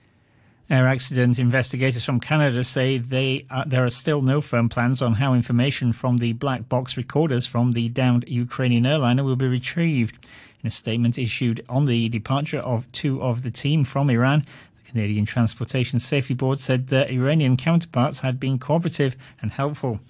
Air 0.70 0.86
accident 0.86 1.38
investigators 1.38 2.04
from 2.04 2.20
Canada 2.20 2.62
say 2.62 2.98
they 2.98 3.46
are, 3.50 3.64
there 3.64 3.86
are 3.86 3.90
still 3.90 4.20
no 4.20 4.42
firm 4.42 4.68
plans 4.68 5.00
on 5.00 5.14
how 5.14 5.32
information 5.32 5.94
from 5.94 6.18
the 6.18 6.34
black 6.34 6.68
box 6.68 6.94
recorders 6.98 7.46
from 7.46 7.72
the 7.72 7.88
downed 7.88 8.26
Ukrainian 8.28 8.84
airliner 8.84 9.24
will 9.24 9.34
be 9.34 9.48
retrieved. 9.48 10.18
In 10.62 10.66
a 10.66 10.70
statement 10.70 11.16
issued 11.16 11.64
on 11.70 11.86
the 11.86 12.10
departure 12.10 12.58
of 12.58 12.90
two 12.92 13.22
of 13.22 13.44
the 13.44 13.50
team 13.50 13.82
from 13.82 14.10
Iran, 14.10 14.44
the 14.84 14.90
Canadian 14.90 15.24
Transportation 15.24 16.00
Safety 16.00 16.34
Board 16.34 16.60
said 16.60 16.88
their 16.88 17.10
Iranian 17.10 17.56
counterparts 17.56 18.20
had 18.20 18.38
been 18.38 18.58
cooperative 18.58 19.16
and 19.40 19.52
helpful. 19.52 20.00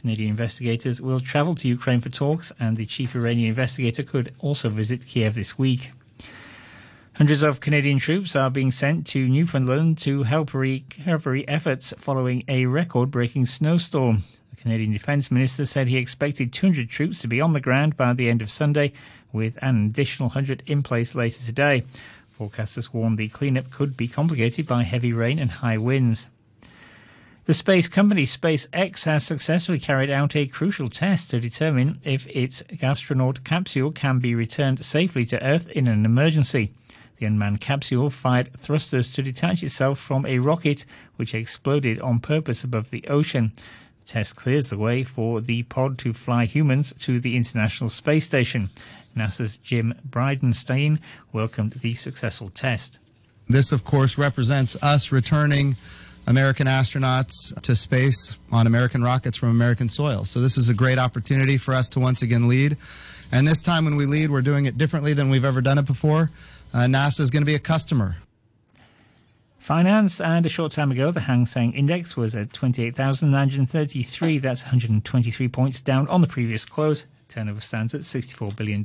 Canadian 0.00 0.30
investigators 0.30 1.02
will 1.02 1.20
travel 1.20 1.54
to 1.56 1.68
Ukraine 1.68 2.00
for 2.00 2.08
talks, 2.08 2.50
and 2.58 2.78
the 2.78 2.86
chief 2.86 3.14
Iranian 3.14 3.50
investigator 3.50 4.02
could 4.02 4.34
also 4.38 4.70
visit 4.70 5.06
Kiev 5.06 5.34
this 5.34 5.58
week. 5.58 5.90
Hundreds 7.18 7.42
of 7.42 7.58
Canadian 7.58 7.98
troops 7.98 8.36
are 8.36 8.48
being 8.48 8.70
sent 8.70 9.04
to 9.04 9.28
Newfoundland 9.28 9.98
to 9.98 10.22
help 10.22 10.54
recovery 10.54 11.46
efforts 11.48 11.92
following 11.98 12.44
a 12.46 12.64
record 12.66 13.10
breaking 13.10 13.44
snowstorm. 13.44 14.22
The 14.50 14.62
Canadian 14.62 14.92
Defence 14.92 15.28
Minister 15.28 15.66
said 15.66 15.88
he 15.88 15.96
expected 15.96 16.52
200 16.52 16.88
troops 16.88 17.18
to 17.18 17.26
be 17.26 17.40
on 17.40 17.54
the 17.54 17.60
ground 17.60 17.96
by 17.96 18.12
the 18.12 18.28
end 18.28 18.40
of 18.40 18.52
Sunday, 18.52 18.92
with 19.32 19.58
an 19.60 19.86
additional 19.86 20.28
100 20.28 20.62
in 20.66 20.84
place 20.84 21.16
later 21.16 21.44
today. 21.44 21.82
Forecasters 22.38 22.94
warn 22.94 23.16
the 23.16 23.28
cleanup 23.28 23.68
could 23.72 23.96
be 23.96 24.06
complicated 24.06 24.68
by 24.68 24.84
heavy 24.84 25.12
rain 25.12 25.40
and 25.40 25.50
high 25.50 25.76
winds. 25.76 26.28
The 27.46 27.54
space 27.54 27.88
company 27.88 28.26
SpaceX 28.26 29.06
has 29.06 29.26
successfully 29.26 29.80
carried 29.80 30.10
out 30.10 30.36
a 30.36 30.46
crucial 30.46 30.86
test 30.86 31.30
to 31.30 31.40
determine 31.40 32.00
if 32.04 32.28
its 32.28 32.62
astronaut 32.80 33.42
capsule 33.42 33.90
can 33.90 34.20
be 34.20 34.36
returned 34.36 34.84
safely 34.84 35.24
to 35.24 35.44
Earth 35.44 35.68
in 35.70 35.88
an 35.88 36.04
emergency. 36.04 36.74
The 37.18 37.26
unmanned 37.26 37.60
capsule 37.60 38.10
fired 38.10 38.52
thrusters 38.56 39.12
to 39.14 39.22
detach 39.22 39.62
itself 39.64 39.98
from 39.98 40.24
a 40.24 40.38
rocket 40.38 40.84
which 41.16 41.34
exploded 41.34 42.00
on 42.00 42.20
purpose 42.20 42.62
above 42.62 42.90
the 42.90 43.04
ocean. 43.08 43.52
The 44.00 44.06
test 44.06 44.36
clears 44.36 44.70
the 44.70 44.78
way 44.78 45.02
for 45.02 45.40
the 45.40 45.64
pod 45.64 45.98
to 45.98 46.12
fly 46.12 46.44
humans 46.44 46.94
to 47.00 47.18
the 47.18 47.36
International 47.36 47.90
Space 47.90 48.24
Station. 48.24 48.70
NASA's 49.16 49.56
Jim 49.56 49.94
Bridenstine 50.08 51.00
welcomed 51.32 51.72
the 51.72 51.94
successful 51.94 52.50
test. 52.50 53.00
This, 53.48 53.72
of 53.72 53.82
course, 53.82 54.16
represents 54.16 54.80
us 54.80 55.10
returning 55.10 55.74
American 56.28 56.68
astronauts 56.68 57.60
to 57.62 57.74
space 57.74 58.38
on 58.52 58.68
American 58.68 59.02
rockets 59.02 59.38
from 59.38 59.48
American 59.48 59.88
soil. 59.88 60.24
So, 60.24 60.40
this 60.40 60.56
is 60.56 60.68
a 60.68 60.74
great 60.74 60.98
opportunity 60.98 61.56
for 61.56 61.74
us 61.74 61.88
to 61.90 62.00
once 62.00 62.22
again 62.22 62.46
lead. 62.46 62.76
And 63.32 63.48
this 63.48 63.60
time, 63.60 63.86
when 63.86 63.96
we 63.96 64.06
lead, 64.06 64.30
we're 64.30 64.42
doing 64.42 64.66
it 64.66 64.78
differently 64.78 65.14
than 65.14 65.30
we've 65.30 65.44
ever 65.44 65.60
done 65.60 65.78
it 65.78 65.86
before 65.86 66.30
uh, 66.72 66.86
NASA 66.86 67.20
is 67.20 67.30
going 67.30 67.42
to 67.42 67.46
be 67.46 67.54
a 67.54 67.58
customer. 67.58 68.16
Finance, 69.58 70.20
and 70.20 70.46
a 70.46 70.48
short 70.48 70.72
time 70.72 70.90
ago, 70.90 71.10
the 71.10 71.20
Hang 71.20 71.44
Seng 71.44 71.74
Index 71.74 72.16
was 72.16 72.34
at 72.34 72.52
28,933. 72.54 74.38
That's 74.38 74.62
123 74.62 75.48
points 75.48 75.80
down 75.80 76.08
on 76.08 76.22
the 76.22 76.26
previous 76.26 76.64
close. 76.64 77.06
Turnover 77.28 77.60
stands 77.60 77.94
at 77.94 78.00
$64 78.00 78.56
billion. 78.56 78.82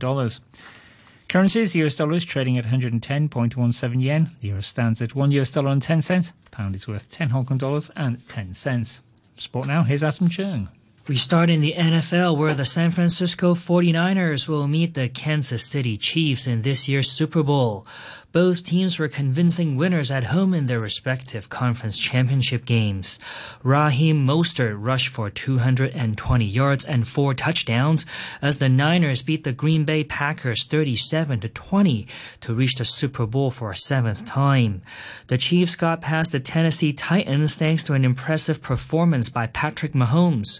Currencies, 1.29 1.73
the 1.73 1.85
US 1.85 1.95
dollar 1.95 2.13
is 2.13 2.25
trading 2.25 2.57
at 2.57 2.65
110.17 2.65 4.03
yen. 4.03 4.29
The 4.41 4.49
euro 4.49 4.61
stands 4.61 5.01
at 5.01 5.15
1 5.15 5.31
US 5.31 5.51
dollar 5.51 5.69
and 5.69 5.81
10 5.81 6.01
cents. 6.01 6.33
The 6.43 6.49
pound 6.51 6.75
is 6.75 6.87
worth 6.87 7.09
10 7.09 7.29
Hong 7.29 7.45
Kong 7.45 7.57
dollars 7.57 7.89
and 7.95 8.27
10 8.27 8.53
cents. 8.53 9.01
Sport 9.35 9.67
now, 9.67 9.83
here's 9.83 10.03
Adam 10.03 10.29
Chung. 10.29 10.69
We 11.05 11.17
start 11.17 11.49
in 11.49 11.59
the 11.59 11.73
NFL 11.73 12.37
where 12.37 12.53
the 12.53 12.63
San 12.63 12.89
Francisco 12.89 13.55
49ers 13.55 14.47
will 14.47 14.69
meet 14.69 14.93
the 14.93 15.09
Kansas 15.09 15.65
City 15.65 15.97
Chiefs 15.97 16.47
in 16.47 16.61
this 16.61 16.87
year's 16.87 17.11
Super 17.11 17.43
Bowl. 17.43 17.85
Both 18.33 18.63
teams 18.63 18.97
were 18.97 19.09
convincing 19.09 19.75
winners 19.75 20.09
at 20.09 20.23
home 20.23 20.55
in 20.55 20.65
their 20.65 20.79
respective 20.79 21.49
conference 21.49 21.99
championship 21.99 22.65
games. 22.65 23.19
Raheem 23.61 24.25
Mostert 24.25 24.75
rushed 24.75 25.09
for 25.09 25.29
220 25.29 26.43
yards 26.43 26.83
and 26.83 27.07
four 27.07 27.35
touchdowns 27.35 28.07
as 28.41 28.57
the 28.57 28.69
Niners 28.69 29.21
beat 29.21 29.43
the 29.43 29.51
Green 29.51 29.85
Bay 29.85 30.03
Packers 30.03 30.63
37 30.63 31.41
to 31.41 31.49
20 31.49 32.07
to 32.41 32.55
reach 32.55 32.73
the 32.73 32.85
Super 32.85 33.27
Bowl 33.27 33.51
for 33.51 33.69
a 33.69 33.75
seventh 33.75 34.25
time. 34.25 34.81
The 35.27 35.37
Chiefs 35.37 35.75
got 35.75 36.01
past 36.01 36.31
the 36.31 36.39
Tennessee 36.39 36.91
Titans 36.91 37.53
thanks 37.53 37.83
to 37.83 37.93
an 37.93 38.03
impressive 38.03 38.63
performance 38.63 39.29
by 39.29 39.45
Patrick 39.45 39.93
Mahomes. 39.93 40.59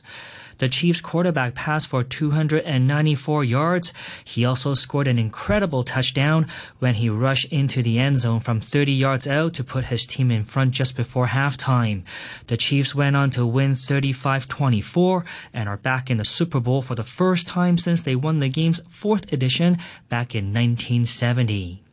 The 0.57 0.69
Chiefs 0.69 1.01
quarterback 1.01 1.55
passed 1.55 1.87
for 1.87 2.03
294 2.03 3.43
yards. 3.43 3.93
He 4.23 4.45
also 4.45 4.73
scored 4.73 5.07
an 5.07 5.19
incredible 5.19 5.83
touchdown 5.83 6.47
when 6.79 6.95
he 6.95 7.09
rushed 7.09 7.51
into 7.51 7.81
the 7.81 7.99
end 7.99 8.19
zone 8.19 8.39
from 8.39 8.61
30 8.61 8.91
yards 8.91 9.27
out 9.27 9.53
to 9.55 9.63
put 9.63 9.85
his 9.85 10.05
team 10.05 10.31
in 10.31 10.43
front 10.43 10.71
just 10.71 10.95
before 10.95 11.27
halftime. 11.27 12.03
The 12.47 12.57
Chiefs 12.57 12.95
went 12.95 13.15
on 13.15 13.29
to 13.31 13.45
win 13.45 13.71
35-24 13.71 15.25
and 15.53 15.67
are 15.67 15.77
back 15.77 16.09
in 16.09 16.17
the 16.17 16.25
Super 16.25 16.59
Bowl 16.59 16.81
for 16.81 16.95
the 16.95 17.03
first 17.03 17.47
time 17.47 17.77
since 17.77 18.01
they 18.01 18.15
won 18.15 18.39
the 18.39 18.49
game's 18.49 18.81
fourth 18.87 19.31
edition 19.33 19.77
back 20.09 20.35
in 20.35 20.53
1970. 20.53 21.83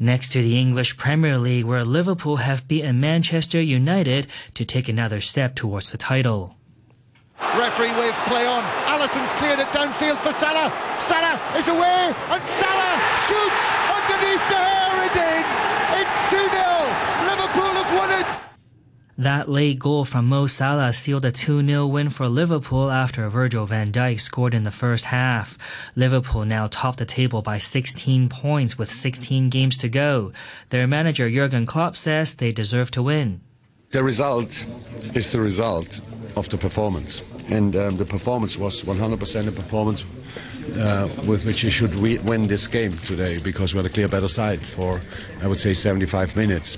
Next 0.00 0.30
to 0.30 0.42
the 0.42 0.56
English 0.56 0.96
Premier 0.96 1.38
League, 1.38 1.64
where 1.64 1.84
Liverpool 1.84 2.36
have 2.36 2.68
beaten 2.68 3.00
Manchester 3.00 3.60
United 3.60 4.28
to 4.54 4.64
take 4.64 4.88
another 4.88 5.20
step 5.20 5.56
towards 5.56 5.90
the 5.90 5.98
title. 5.98 6.57
Referee 7.58 7.94
waves 7.98 8.18
play 8.26 8.46
on. 8.46 8.62
Alisson's 8.86 9.32
cleared 9.38 9.58
it 9.58 9.68
downfield 9.68 10.18
for 10.22 10.32
Salah. 10.32 10.70
Salah 11.00 11.38
is 11.56 11.66
away 11.68 12.14
and 12.34 12.42
Salah 12.58 12.96
shoots 13.26 13.62
underneath 13.88 14.44
De 14.50 14.58
Gea 14.58 15.10
again. 15.10 15.44
It's 16.00 16.16
2-0. 16.30 17.28
Liverpool 17.30 17.72
have 17.78 17.98
won 17.98 18.10
it. 18.20 18.26
That 19.18 19.48
late 19.48 19.80
goal 19.80 20.04
from 20.04 20.26
Mo 20.26 20.46
Salah 20.46 20.92
sealed 20.92 21.24
a 21.24 21.32
2-0 21.32 21.90
win 21.90 22.10
for 22.10 22.28
Liverpool 22.28 22.90
after 22.90 23.28
Virgil 23.28 23.66
van 23.66 23.90
Dijk 23.90 24.20
scored 24.20 24.54
in 24.54 24.62
the 24.62 24.70
first 24.70 25.06
half. 25.06 25.58
Liverpool 25.96 26.44
now 26.44 26.68
top 26.68 26.96
the 26.96 27.04
table 27.04 27.42
by 27.42 27.58
16 27.58 28.28
points 28.28 28.78
with 28.78 28.88
16 28.88 29.50
games 29.50 29.76
to 29.78 29.88
go. 29.88 30.30
Their 30.68 30.86
manager 30.86 31.28
Jurgen 31.28 31.66
Klopp 31.66 31.96
says 31.96 32.36
they 32.36 32.52
deserve 32.52 32.92
to 32.92 33.02
win. 33.02 33.40
The 33.90 34.02
result 34.02 34.66
is 35.14 35.32
the 35.32 35.40
result 35.40 36.02
of 36.36 36.50
the 36.50 36.58
performance. 36.58 37.22
And 37.50 37.74
um, 37.74 37.96
the 37.96 38.04
performance 38.04 38.58
was 38.58 38.82
100% 38.82 39.48
a 39.48 39.52
performance 39.52 40.04
uh, 40.76 41.08
with 41.26 41.46
which 41.46 41.64
you 41.64 41.70
should 41.70 41.94
win 41.96 42.46
this 42.46 42.66
game 42.66 42.92
today 42.98 43.38
because 43.42 43.74
we're 43.74 43.82
the 43.82 43.88
clear 43.88 44.08
better 44.08 44.28
side 44.28 44.60
for, 44.60 45.00
I 45.42 45.46
would 45.46 45.58
say, 45.58 45.72
75 45.72 46.36
minutes. 46.36 46.76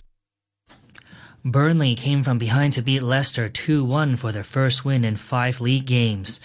Burnley 1.44 1.96
came 1.96 2.22
from 2.22 2.38
behind 2.38 2.74
to 2.74 2.82
beat 2.82 3.02
Leicester 3.02 3.48
2 3.48 3.84
1 3.84 4.14
for 4.14 4.30
their 4.30 4.44
first 4.44 4.84
win 4.84 5.04
in 5.04 5.16
five 5.16 5.60
league 5.60 5.86
games. 5.86 6.38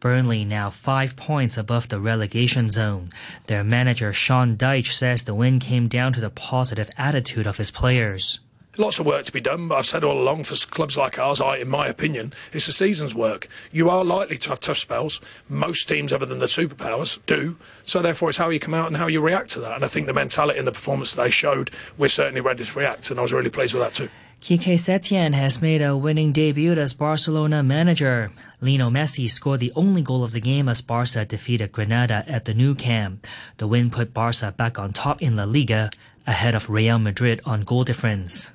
Burnley 0.00 0.42
now 0.42 0.70
five 0.70 1.16
points 1.16 1.58
above 1.58 1.90
the 1.90 2.00
relegation 2.00 2.70
zone. 2.70 3.10
Their 3.46 3.64
manager 3.64 4.14
Sean 4.14 4.56
Dyche 4.56 4.92
says 4.92 5.24
the 5.24 5.34
win 5.34 5.58
came 5.58 5.86
down 5.86 6.14
to 6.14 6.20
the 6.20 6.30
positive 6.30 6.88
attitude 6.96 7.46
of 7.46 7.58
his 7.58 7.70
players 7.70 8.40
lots 8.78 8.98
of 8.98 9.06
work 9.06 9.24
to 9.26 9.32
be 9.32 9.40
done. 9.40 9.68
But 9.68 9.76
I've 9.76 9.86
said 9.86 10.04
all 10.04 10.20
along 10.20 10.44
for 10.44 10.54
clubs 10.66 10.96
like 10.96 11.18
ours, 11.18 11.40
I, 11.40 11.58
in 11.58 11.68
my 11.68 11.86
opinion, 11.86 12.32
it's 12.52 12.66
the 12.66 12.72
season's 12.72 13.14
work. 13.14 13.48
You 13.72 13.90
are 13.90 14.04
likely 14.04 14.38
to 14.38 14.48
have 14.50 14.60
tough 14.60 14.78
spells. 14.78 15.20
Most 15.48 15.88
teams, 15.88 16.12
other 16.12 16.26
than 16.26 16.38
the 16.38 16.46
superpowers, 16.46 17.18
do. 17.26 17.56
So 17.84 18.00
therefore, 18.00 18.28
it's 18.28 18.38
how 18.38 18.48
you 18.50 18.60
come 18.60 18.74
out 18.74 18.88
and 18.88 18.96
how 18.96 19.06
you 19.06 19.20
react 19.20 19.50
to 19.50 19.60
that. 19.60 19.74
And 19.74 19.84
I 19.84 19.88
think 19.88 20.06
the 20.06 20.12
mentality 20.12 20.58
and 20.58 20.68
the 20.68 20.72
performance 20.72 21.12
they 21.12 21.30
showed, 21.30 21.70
we're 21.96 22.08
certainly 22.08 22.40
ready 22.40 22.64
to 22.64 22.78
react. 22.78 23.10
And 23.10 23.18
I 23.18 23.22
was 23.22 23.32
really 23.32 23.50
pleased 23.50 23.74
with 23.74 23.82
that 23.82 23.94
too. 23.94 24.08
Quique 24.40 24.78
Setien 24.78 25.34
has 25.34 25.60
made 25.60 25.82
a 25.82 25.96
winning 25.96 26.30
debut 26.30 26.72
as 26.74 26.94
Barcelona 26.94 27.62
manager. 27.64 28.30
Lionel 28.60 28.90
Messi 28.90 29.28
scored 29.28 29.58
the 29.58 29.72
only 29.74 30.00
goal 30.00 30.22
of 30.22 30.30
the 30.30 30.40
game 30.40 30.68
as 30.68 30.80
Barca 30.80 31.24
defeated 31.24 31.72
Granada 31.72 32.24
at 32.28 32.44
the 32.44 32.54
Nou 32.54 32.76
Camp. 32.76 33.26
The 33.56 33.66
win 33.66 33.90
put 33.90 34.14
Barca 34.14 34.52
back 34.52 34.78
on 34.78 34.92
top 34.92 35.20
in 35.20 35.34
La 35.34 35.44
Liga, 35.44 35.90
ahead 36.24 36.54
of 36.54 36.70
Real 36.70 37.00
Madrid 37.00 37.40
on 37.44 37.62
goal 37.62 37.82
difference. 37.82 38.54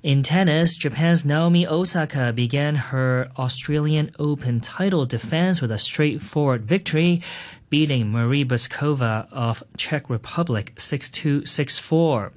In 0.00 0.22
tennis, 0.22 0.76
Japan's 0.76 1.24
Naomi 1.24 1.66
Osaka 1.66 2.32
began 2.32 2.76
her 2.76 3.28
Australian 3.36 4.12
Open 4.16 4.60
title 4.60 5.06
defense 5.06 5.60
with 5.60 5.72
a 5.72 5.78
straightforward 5.78 6.64
victory, 6.64 7.20
beating 7.68 8.12
Marie 8.12 8.44
Bouzkova 8.44 9.26
of 9.32 9.64
Czech 9.76 10.08
Republic 10.08 10.72
6-2, 10.76 11.42
6-4. 11.42 12.30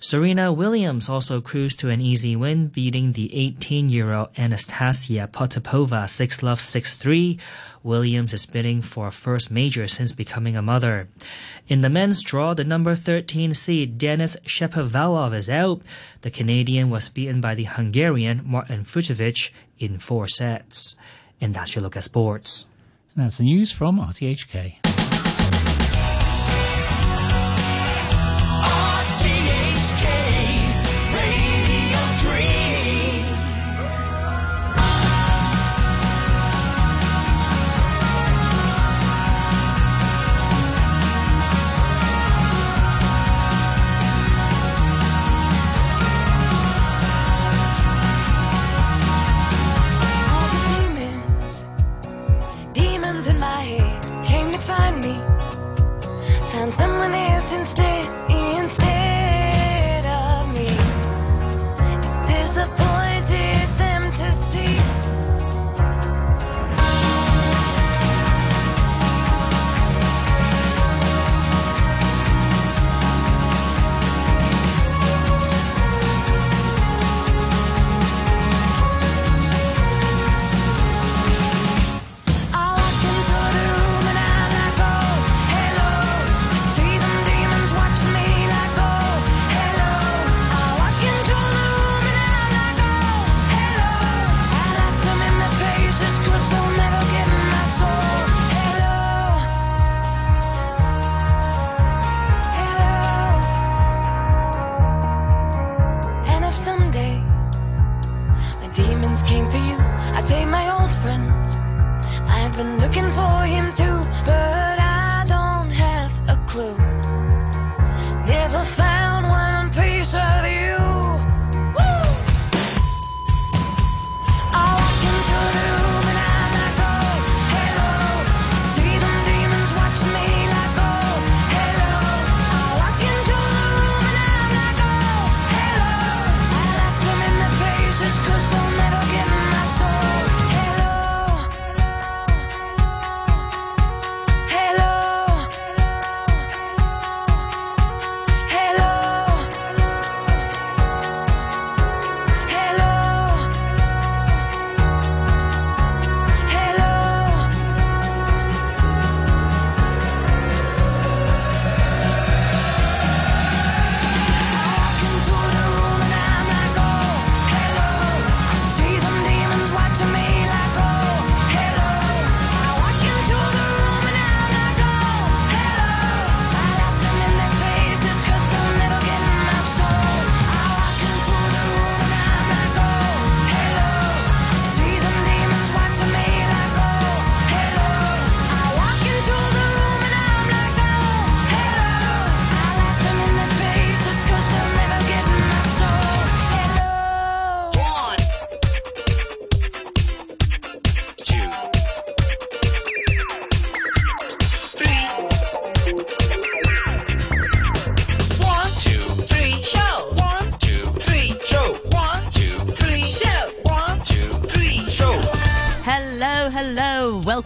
Serena 0.00 0.52
Williams 0.52 1.08
also 1.08 1.40
cruised 1.40 1.80
to 1.80 1.88
an 1.88 2.02
easy 2.02 2.36
win, 2.36 2.68
beating 2.68 3.12
the 3.12 3.30
18-year-old 3.30 4.28
Anastasia 4.36 5.28
Potapova 5.32 6.04
6-love 6.04 6.58
6-3. 6.60 7.40
Williams 7.88 8.34
is 8.34 8.44
bidding 8.44 8.82
for 8.82 9.08
a 9.08 9.10
first 9.10 9.50
major 9.50 9.88
since 9.88 10.12
becoming 10.12 10.56
a 10.56 10.62
mother. 10.62 11.08
In 11.68 11.80
the 11.80 11.88
men's 11.88 12.22
draw, 12.22 12.52
the 12.52 12.62
number 12.62 12.94
13 12.94 13.54
seed 13.54 13.96
Denis 13.96 14.36
Shapovalov 14.44 15.34
is 15.34 15.48
out. 15.48 15.80
The 16.20 16.30
Canadian 16.30 16.90
was 16.90 17.08
beaten 17.08 17.40
by 17.40 17.54
the 17.54 17.64
Hungarian 17.64 18.42
Martin 18.44 18.84
Fucsovics 18.84 19.50
in 19.78 19.98
four 19.98 20.28
sets. 20.28 20.96
And 21.40 21.54
that's 21.54 21.74
your 21.74 21.82
look 21.82 21.96
at 21.96 22.04
sports. 22.04 22.66
And 23.14 23.24
that's 23.24 23.38
the 23.38 23.44
news 23.44 23.72
from 23.72 23.98
RTHK. 23.98 24.87
Someone 56.72 57.12
else 57.12 57.52
instead, 57.52 58.04
instead 58.58 59.17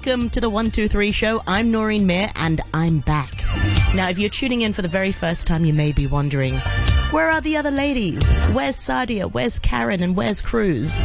Welcome 0.04 0.30
to 0.30 0.40
the 0.40 0.50
123 0.50 1.12
show. 1.12 1.42
I'm 1.46 1.70
Noreen 1.70 2.08
Mir 2.08 2.28
and 2.34 2.60
I'm 2.74 2.98
back. 2.98 3.30
Now, 3.94 4.08
if 4.08 4.18
you're 4.18 4.30
tuning 4.30 4.62
in 4.62 4.72
for 4.72 4.82
the 4.82 4.88
very 4.88 5.12
first 5.12 5.46
time, 5.46 5.64
you 5.64 5.72
may 5.72 5.92
be 5.92 6.08
wondering, 6.08 6.58
where 7.12 7.30
are 7.30 7.40
the 7.40 7.56
other 7.56 7.70
ladies? 7.70 8.20
Where's 8.48 8.74
Sadia? 8.74 9.30
Where's 9.30 9.60
Karen? 9.60 10.02
And 10.02 10.16
where's 10.16 10.42
Cruz? 10.42 10.98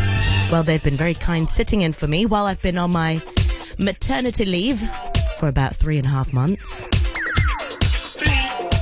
Well, 0.52 0.64
they've 0.64 0.84
been 0.84 0.96
very 0.96 1.14
kind 1.14 1.48
sitting 1.48 1.82
in 1.84 1.94
for 1.94 2.08
me 2.08 2.26
while 2.26 2.48
I've 2.48 2.62
been 2.64 2.80
on 2.80 2.90
my 2.90 3.22
maternity 3.78 4.46
leave 4.46 4.82
for 5.38 5.48
about 5.48 5.76
three 5.76 6.00
and 6.00 6.08
a 6.08 6.10
half 6.10 6.34
months. 6.34 6.88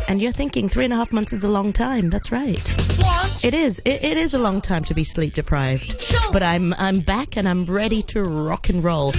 And 0.08 0.21
you're 0.21 0.32
thinking 0.32 0.69
three 0.69 0.86
and 0.86 0.93
a 0.93 0.97
half 0.97 1.12
months 1.12 1.34
is 1.34 1.43
a 1.43 1.49
long 1.49 1.73
time. 1.73 2.10
That's 2.10 2.32
right. 2.32 3.43
It 3.43 3.54
is. 3.54 3.80
It, 3.86 4.04
it 4.04 4.17
is 4.17 4.34
a 4.34 4.39
long 4.39 4.62
time 4.62 4.84
to 4.86 4.93
be 4.93 5.04
sleep 5.04 5.34
deprived. 5.34 6.15
But 6.32 6.41
I'm 6.41 6.73
I'm 6.75 7.01
back 7.01 7.38
and 7.38 7.49
I'm 7.49 7.65
ready 7.65 8.01
to 8.04 8.23
rock 8.23 8.69
and 8.69 8.84
roll. 8.84 9.13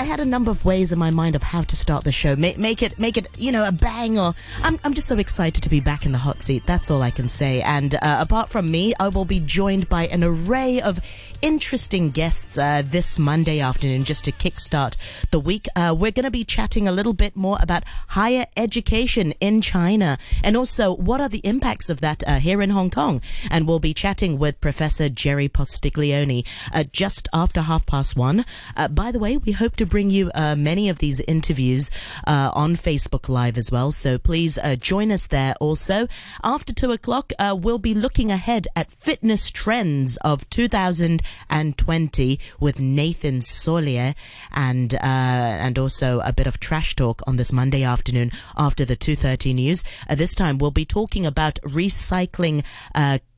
I 0.00 0.04
had 0.04 0.18
a 0.18 0.24
number 0.24 0.50
of 0.50 0.64
ways 0.64 0.92
in 0.92 0.98
my 0.98 1.10
mind 1.10 1.36
of 1.36 1.42
how 1.42 1.60
to 1.60 1.76
start 1.76 2.04
the 2.04 2.10
show. 2.10 2.34
Make, 2.34 2.56
make 2.56 2.82
it 2.82 2.98
make 2.98 3.18
it 3.18 3.28
you 3.36 3.52
know 3.52 3.66
a 3.66 3.70
bang 3.70 4.18
or 4.18 4.34
I'm 4.62 4.80
I'm 4.82 4.94
just 4.94 5.06
so 5.06 5.18
excited 5.18 5.62
to 5.62 5.68
be 5.68 5.80
back 5.80 6.06
in 6.06 6.12
the 6.12 6.16
hot 6.16 6.42
seat. 6.42 6.62
That's 6.64 6.90
all 6.90 7.02
I 7.02 7.10
can 7.10 7.28
say. 7.28 7.60
And 7.60 7.94
uh, 7.96 7.98
apart 8.18 8.48
from 8.48 8.70
me, 8.70 8.94
I 8.98 9.08
will 9.08 9.26
be 9.26 9.40
joined 9.40 9.90
by 9.90 10.06
an 10.06 10.24
array 10.24 10.80
of 10.80 11.00
interesting 11.42 12.10
guests 12.10 12.56
uh, 12.56 12.82
this 12.82 13.18
Monday 13.18 13.60
afternoon 13.60 14.04
just 14.04 14.24
to 14.24 14.32
kickstart 14.32 14.96
the 15.32 15.38
week. 15.38 15.66
Uh, 15.76 15.94
we're 15.96 16.12
going 16.12 16.24
to 16.24 16.30
be 16.30 16.44
chatting 16.44 16.88
a 16.88 16.92
little 16.92 17.12
bit 17.12 17.36
more 17.36 17.58
about 17.60 17.84
higher 18.08 18.46
education 18.56 19.32
in 19.32 19.60
China 19.60 20.16
and 20.42 20.56
also 20.56 20.94
what 20.94 21.20
are 21.20 21.28
the 21.28 21.42
impacts 21.44 21.90
of 21.90 22.00
that 22.00 22.26
uh, 22.26 22.38
here 22.38 22.62
in 22.62 22.70
Hong 22.70 22.88
Kong. 22.88 23.20
And 23.50 23.68
we'll 23.68 23.80
be 23.80 23.92
chatting 23.92 24.38
with 24.38 24.62
Professor 24.62 25.10
Jerry 25.10 25.50
Postiglione 25.50 26.46
uh, 26.72 26.84
just 26.84 27.28
after 27.34 27.60
half 27.60 27.84
past 27.84 28.16
one. 28.16 28.46
Uh, 28.74 28.88
by 28.88 29.12
the 29.12 29.18
way, 29.18 29.36
we 29.36 29.52
hope 29.52 29.76
to 29.76 29.89
bring 29.90 30.08
you 30.10 30.30
uh, 30.34 30.54
many 30.56 30.88
of 30.88 31.00
these 31.00 31.20
interviews 31.20 31.90
uh, 32.26 32.50
on 32.54 32.74
Facebook 32.74 33.28
Live 33.28 33.58
as 33.58 33.70
well. 33.70 33.90
So 33.90 34.16
please 34.16 34.56
uh, 34.56 34.76
join 34.76 35.10
us 35.10 35.26
there 35.26 35.54
also. 35.60 36.06
After 36.42 36.72
two 36.72 36.92
o'clock, 36.92 37.32
uh, 37.38 37.56
we'll 37.58 37.78
be 37.78 37.92
looking 37.92 38.30
ahead 38.30 38.68
at 38.74 38.90
fitness 38.90 39.50
trends 39.50 40.16
of 40.18 40.48
2020 40.48 42.40
with 42.60 42.80
Nathan 42.80 43.40
Solier 43.40 44.14
and 44.52 44.94
uh, 44.94 44.98
and 45.02 45.78
also 45.78 46.20
a 46.20 46.32
bit 46.32 46.46
of 46.46 46.60
trash 46.60 46.94
talk 46.96 47.20
on 47.26 47.36
this 47.36 47.52
Monday 47.52 47.82
afternoon 47.82 48.30
after 48.56 48.84
the 48.84 48.96
2:30 48.96 49.54
news. 49.54 49.84
Uh, 50.08 50.14
this 50.14 50.34
time 50.34 50.58
we'll 50.58 50.70
be 50.70 50.84
talking 50.84 51.26
about 51.26 51.58
recycling 51.62 52.62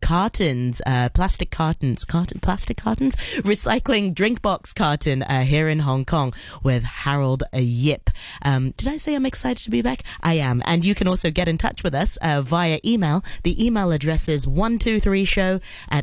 cartons, 0.03 0.83
uh, 0.85 1.09
plastic 1.15 1.51
cartons, 1.51 2.05
carton, 2.05 2.41
plastic 2.41 2.77
cartons, 2.77 3.17
recycling 3.43 4.15
drink 4.15 4.43
box 4.43 4.73
carton 4.75 5.23
uh, 5.23 5.43
here 5.45 5.69
in 5.69 5.79
Hong 5.79 6.05
Kong 6.05 6.35
with 6.63 6.85
Harold 6.85 7.43
Yip. 7.53 8.11
Um, 8.43 8.73
did 8.77 8.89
I 8.89 8.97
say 8.97 9.15
I'm 9.15 9.27
excited 9.27 9.63
to 9.65 9.71
be 9.71 9.83
back? 9.83 10.03
I 10.23 10.35
am, 10.35 10.63
and 10.67 10.85
you 10.85 10.95
can 10.95 11.07
also 11.07 11.31
get 11.31 11.49
in 11.49 11.59
touch 11.59 11.83
with 11.83 11.95
us 11.95 12.17
uh, 12.19 12.43
via 12.43 12.79
email. 12.85 13.25
The 13.43 13.65
email 13.65 13.93
address 13.93 14.29
is 14.29 14.47
one 14.47 14.79
two 14.79 15.01
three 15.01 15.25
show 15.25 15.61
at 15.91 16.01